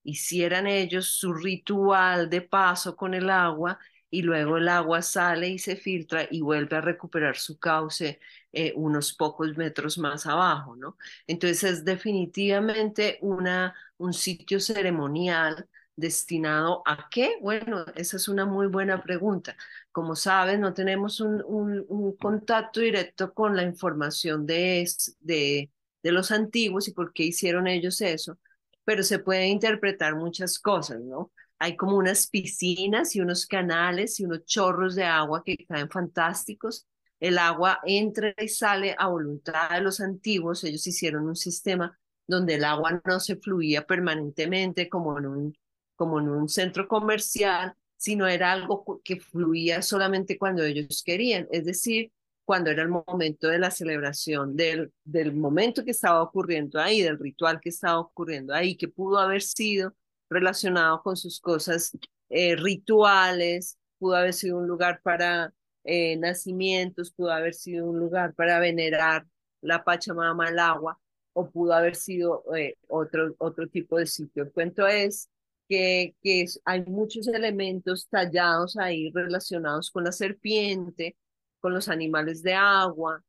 [0.03, 3.79] hicieran ellos su ritual de paso con el agua
[4.11, 8.21] y luego el agua sale y se filtra y vuelve a recuperar su cauce
[8.53, 10.97] eh, unos pocos metros más abajo, ¿no?
[11.27, 17.37] Entonces es definitivamente una, un sitio ceremonial ¿Destinado a qué?
[17.41, 19.57] Bueno, esa es una muy buena pregunta.
[19.93, 24.89] Como sabes, no tenemos un, un, contacto directo con la información de,
[25.21, 25.71] de,
[26.03, 28.39] de los antiguos y por qué hicieron ellos eso,
[28.85, 31.33] pero se puede interpretar muchas cosas, ¿no?
[31.61, 36.87] Hay como unas piscinas y unos canales y unos chorros de agua que caen fantásticos.
[37.21, 40.65] El agua entra y sale a voluntad de los antiguos.
[40.65, 45.57] Ellos hicieron un sistema donde el agua no se fluía permanentemente como en un
[45.97, 51.65] como en un centro comercial, sino era algo que fluía solamente cuando ellos querían, es
[51.65, 52.13] decir,
[52.45, 57.19] cuando era el momento de la celebración, del, del momento que estaba ocurriendo ahí, del
[57.19, 59.95] ritual que estaba ocurriendo ahí, que pudo haber sido
[60.29, 61.97] relacionado con sus cosas
[62.29, 65.53] eh, rituales, pudo haber sido un lugar para
[65.85, 69.27] eh, nacimientos, pudo haber sido un lugar para venerar
[69.63, 70.99] la Pachamama, el agua,
[71.33, 74.43] o pudo haber sido eh, otro, otro tipo de sitio.
[74.45, 75.29] El cuento es
[75.69, 81.17] que, que hay muchos elementos tallados ahí relacionados con la serpiente,
[81.61, 83.23] con los animales de agua,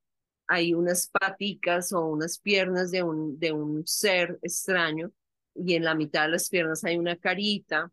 [0.47, 5.11] hay unas paticas o unas piernas de un, de un ser extraño
[5.55, 7.91] y en la mitad de las piernas hay una carita,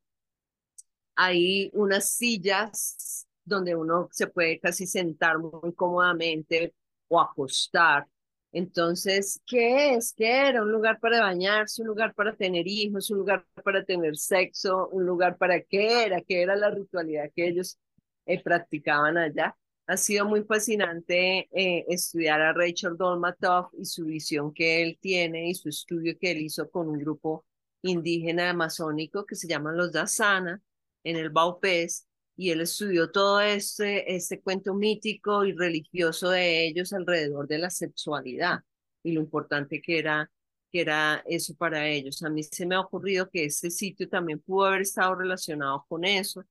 [1.15, 6.75] hay unas sillas donde uno se puede casi sentar muy cómodamente
[7.09, 8.07] o acostar
[8.53, 10.13] entonces, ¿qué es?
[10.13, 10.63] ¿Qué era?
[10.63, 15.07] Un lugar para bañarse, un lugar para tener hijos, un lugar para tener sexo, un
[15.07, 17.79] lugar para qué era, qué era la ritualidad que ellos
[18.27, 19.57] eh, practicaban allá.
[19.87, 25.49] ha sido muy fascinante eh, estudiar a Rachel Dolmatoff y su visión que él tiene
[25.49, 27.45] y su estudio que él hizo con un grupo
[27.83, 30.63] indígena amazónico que se llaman los Dasana
[31.05, 36.93] en el Baupés y él estudió todo este, este cuento mítico y religioso de ellos
[36.93, 38.61] alrededor de la sexualidad
[39.03, 40.31] y lo importante que era,
[40.71, 42.23] que era eso para ellos.
[42.23, 46.05] A mí se me ha ocurrido que ese sitio también pudo haber estado relacionado con
[46.05, 46.45] eso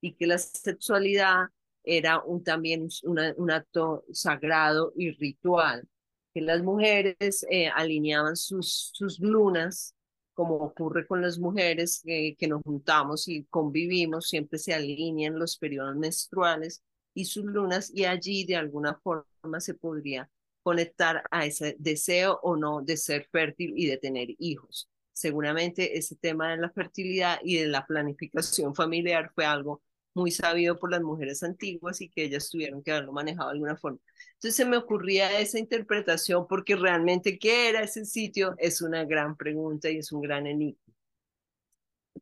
[0.00, 1.46] y que la sexualidad
[1.84, 5.88] era un, también un acto sagrado y ritual,
[6.34, 9.95] que las mujeres eh, alineaban sus, sus lunas,
[10.36, 15.96] como ocurre con las mujeres que nos juntamos y convivimos, siempre se alinean los periodos
[15.96, 16.82] menstruales
[17.14, 20.30] y sus lunas y allí de alguna forma se podría
[20.62, 24.90] conectar a ese deseo o no de ser fértil y de tener hijos.
[25.12, 29.82] Seguramente ese tema de la fertilidad y de la planificación familiar fue algo
[30.16, 33.76] muy sabido por las mujeres antiguas y que ellas tuvieron que haberlo manejado de alguna
[33.76, 33.98] forma.
[34.32, 39.36] Entonces se me ocurría esa interpretación porque realmente qué era ese sitio es una gran
[39.36, 40.80] pregunta y es un gran enigma.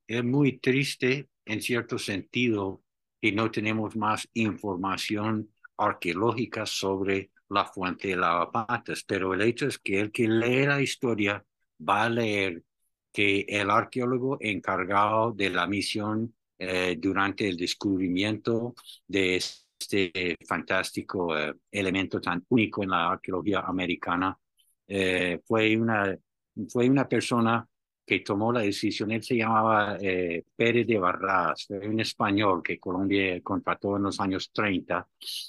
[0.08, 2.82] Es muy triste en cierto sentido
[3.22, 9.78] que no tenemos más información arqueológica sobre la fuente de lavapatas, pero el hecho es
[9.78, 11.44] que el que lee la historia
[11.80, 12.64] va a leer
[13.12, 18.74] que el arqueólogo encargado de la misión eh, durante el descubrimiento
[19.06, 24.38] de este fantástico eh, elemento tan único en la arqueología americana.
[24.86, 26.16] Eh, fue, una,
[26.68, 27.66] fue una persona
[28.06, 29.96] que tomó la decisión, él se llamaba
[30.56, 35.08] Pérez de Barras, un español que Colombia contrató en los años 30,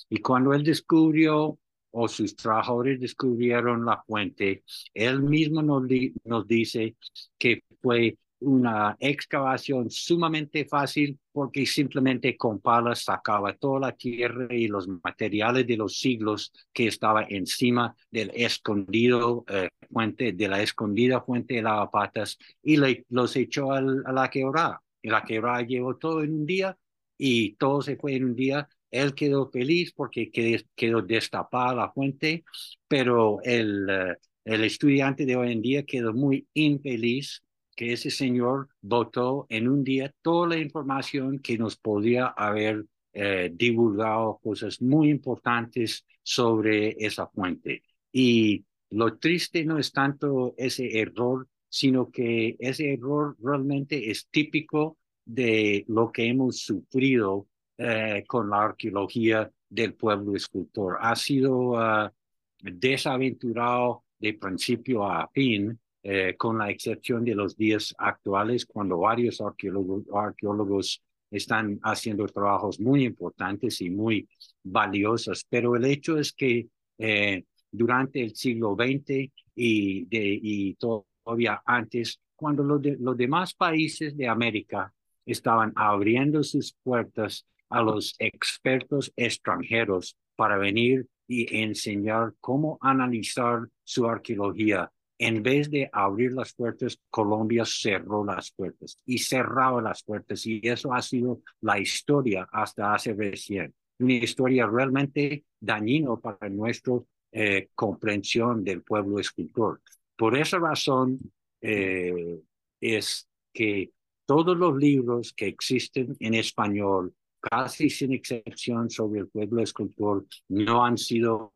[0.10, 1.60] y cuando él descubrió
[1.92, 5.84] o sus trabajadores descubrieron la fuente, él mismo nos,
[6.24, 6.96] nos dice
[7.38, 14.68] que fue una excavación sumamente fácil porque simplemente con palas sacaba toda la tierra y
[14.68, 21.22] los materiales de los siglos que estaba encima del escondido eh, fuente, de la escondida
[21.22, 22.78] fuente de lavapatas y
[23.10, 24.82] los echó a la quebrada.
[25.02, 26.78] Y la quebrada llevó todo en un día
[27.18, 28.68] y todo se fue en un día.
[28.92, 30.32] Él quedó feliz porque
[30.76, 32.44] quedó destapada la fuente,
[32.88, 34.16] pero el, eh,
[34.46, 37.44] el estudiante de hoy en día quedó muy infeliz
[37.76, 43.52] que ese señor votó en un día toda la información que nos podía haber eh,
[43.54, 47.84] divulgado cosas muy importantes sobre esa fuente.
[48.12, 54.98] Y lo triste no es tanto ese error, sino que ese error realmente es típico
[55.26, 57.48] de lo que hemos sufrido
[57.78, 60.98] eh, con la arqueología del pueblo escultor.
[61.02, 62.12] Ha sido ah,
[62.60, 69.42] desaventurado de principio a fin eh, con la excepción de los días actuales, cuando varios
[69.42, 71.02] arqueólogos, arqueólogos
[71.32, 74.30] están haciendo trabajos muy importantes y muy
[74.62, 75.48] valiosos.
[75.50, 76.68] Pero el hecho es que
[77.00, 84.16] eh, durante el siglo XX y, de, y todavía antes, cuando los, los demás países
[84.16, 84.94] de América
[85.26, 94.06] estaban abriendo sus puertas a los expertos extranjeros para venir y enseñar cómo analizar su
[94.06, 100.46] arqueología en vez de abrir las puertas, Colombia cerró las puertas y cerraba las puertas.
[100.46, 103.74] Y eso ha sido la historia hasta hace recién.
[104.00, 106.96] Una historia realmente dañina para nuestra
[107.32, 109.82] eh, comprensión del pueblo escultor.
[110.18, 111.20] Por esa razón
[111.62, 112.40] eh,
[112.82, 113.92] es que
[114.26, 120.84] todos los libros que existen en español, casi sin excepción sobre el pueblo escultor, no
[120.84, 121.52] han sido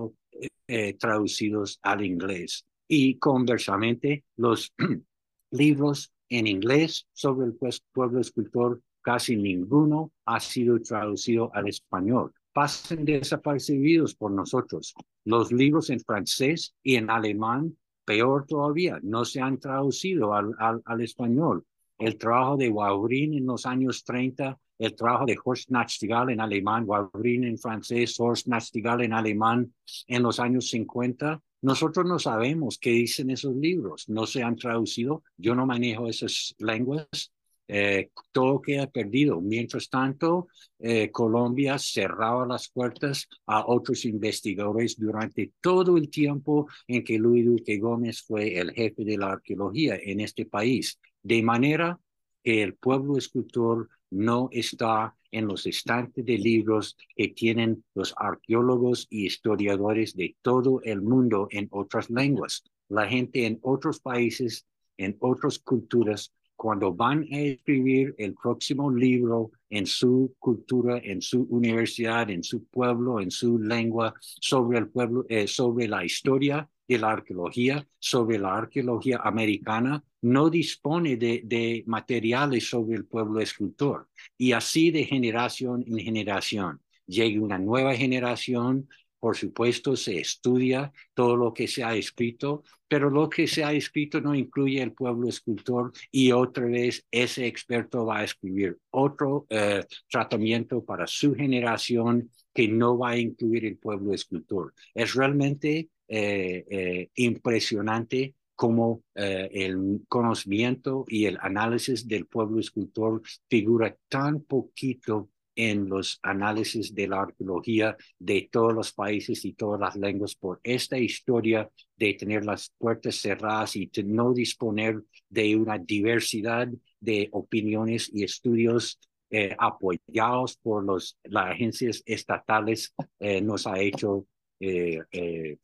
[0.67, 4.73] eh, traducidos al inglés y conversamente los
[5.51, 7.57] libros en inglés sobre el
[7.93, 12.33] pueblo escultor, casi ninguno ha sido traducido al español.
[12.51, 14.93] Pasan desapercibidos por nosotros.
[15.23, 21.65] Los libros en francés y en alemán, peor todavía, no se han traducido al, español.
[21.99, 26.85] El trabajo de Waurin en los años 30, el trabajo de Horst Nachtigall en alemán,
[26.87, 29.73] Waurin en francés, Horst Nachtigall en alemán
[30.07, 35.23] en los años 50, nosotros no sabemos qué dicen esos libros, no se han traducido,
[35.37, 37.31] yo no manejo esas lenguas,
[37.71, 39.39] eh, todo queda perdido.
[39.41, 40.47] Mientras tanto,
[40.79, 47.45] eh, Colombia cerraba las puertas a otros investigadores durante todo el tiempo en que Luis
[47.45, 51.99] Duque Gómez fue el jefe de la arqueología en este país, de manera
[52.43, 59.07] que el pueblo escultor no está en los estantes de libros que tienen los arqueólogos
[59.09, 62.63] y historiadores de todo el mundo en otras lenguas.
[62.87, 64.65] La gente en otros países,
[64.97, 71.43] en otras culturas, cuando van a escribir el próximo libro en su cultura, en su
[71.49, 77.11] universidad, en su pueblo, en su lengua, sobre el pueblo, eh, sobre la historia la
[77.11, 84.07] arqueología, sobre la arqueología americana, no dispone de, de materiales sobre el pueblo escultor.
[84.37, 86.81] Y así de generación en generación.
[87.05, 88.87] Llega una nueva generación
[89.19, 93.73] por supuesto, se estudia todo lo que se ha escrito, pero lo que se ha
[93.73, 99.45] escrito no incluye el pueblo escultor y otra vez ese experto va a escribir otro
[99.49, 104.73] eh, tratamiento para su generación que no va a incluir el pueblo escultor.
[104.93, 113.95] Es realmente eh, eh, impresionante cómo el conocimiento y el análisis del pueblo escultor figura
[114.09, 115.29] tan poquito
[115.59, 120.61] en los análisis de la arqueología de todos los países y todas las lenguas por
[120.63, 127.27] esta historia de tener las puertas cerradas y de no disponer de una diversidad de
[127.31, 128.99] opiniones y estudios
[129.29, 134.25] eh, apoyados por los, las agencias estatales eh, nos ha hecho
[134.59, 135.57] eh,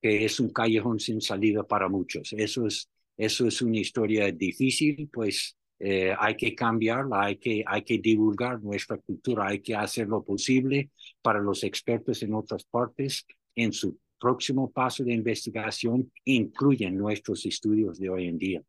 [0.00, 2.32] que es un callejón sin salida para muchos.
[2.32, 7.82] Eso es, eso es una historia difícil, pues eh, hay que cambiarla, hay que, hay
[7.82, 10.90] que divulgar nuestra cultura, hay que hacer lo posible
[11.20, 17.98] para los expertos en otras partes en su próximo paso de investigación incluyen nuestros estudios
[17.98, 18.62] de hoy en día.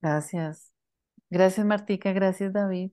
[0.00, 0.72] Gracias.
[1.28, 2.12] Gracias, Martica.
[2.12, 2.90] Gracias, David.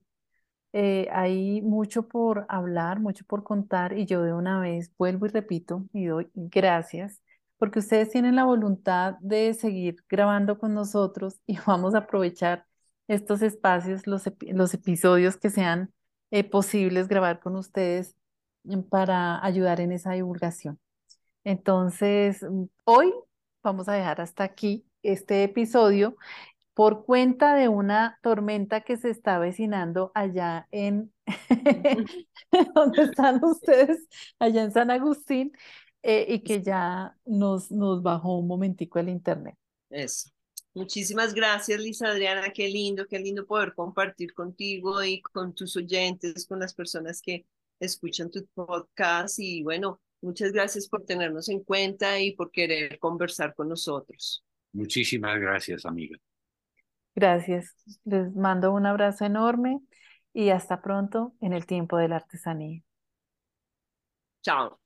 [0.80, 5.30] Eh, hay mucho por hablar, mucho por contar y yo de una vez vuelvo y
[5.30, 7.20] repito y doy gracias
[7.58, 12.68] porque ustedes tienen la voluntad de seguir grabando con nosotros y vamos a aprovechar
[13.08, 15.92] estos espacios, los, episodios que sean
[16.30, 18.16] eh, posibles grabar con ustedes
[18.64, 20.80] mm, para ayudar en esa divulgación.
[21.44, 23.14] Entonces, mm, hoy
[23.64, 26.18] vamos a dejar hasta aquí este episodio
[26.78, 31.12] por cuenta de una tormenta que se está avecinando allá en
[32.76, 34.08] donde están ustedes,
[34.38, 35.54] allá en San Agustín.
[36.04, 39.56] Eh, y que ya nos, nos bajó un momentico el internet.
[39.90, 40.30] Eso.
[40.76, 42.52] Muchísimas gracias, Lisa Adriana.
[42.54, 47.48] Qué lindo, qué lindo poder compartir contigo y con tus oyentes, con las personas que
[47.80, 49.40] escuchan tu podcast.
[49.40, 54.46] Y bueno, muchas gracias por tenernos en cuenta y por querer conversar con nosotros.
[54.74, 56.20] Muchísimas gracias, amiga.
[57.18, 57.76] Gracias.
[58.06, 59.82] Les mando un abrazo enorme
[60.34, 62.82] y hasta pronto en el tiempo de la artesanía.
[64.42, 64.80] Chao.